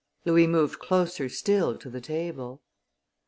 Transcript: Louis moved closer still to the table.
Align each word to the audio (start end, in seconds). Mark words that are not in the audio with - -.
Louis 0.25 0.47
moved 0.47 0.79
closer 0.79 1.29
still 1.29 1.77
to 1.77 1.87
the 1.87 2.01
table. 2.01 2.63